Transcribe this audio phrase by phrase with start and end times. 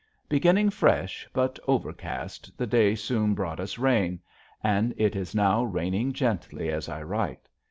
[0.27, 4.19] Beginning fresh but overcast the day soon brought us rain,
[4.63, 7.47] and it is now raining gently as I write.